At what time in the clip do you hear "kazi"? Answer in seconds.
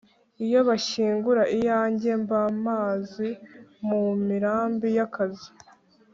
5.15-5.49